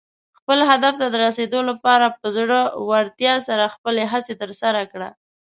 خپل 0.39 0.59
هدف 0.69 0.93
ته 1.01 1.07
د 1.09 1.15
رسېدو 1.25 1.59
لپاره 1.69 2.05
په 2.19 2.27
زړۀ 2.37 2.61
ورتیا 2.89 3.35
سره 3.47 3.73
خپلې 3.75 4.03
هڅې 4.11 4.33
ترسره 4.41 4.81
کړه. 4.91 5.09